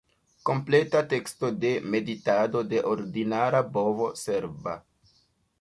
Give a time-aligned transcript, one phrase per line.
[0.49, 4.79] Kompleta teksto de "Meditado de ordinara bovo serba"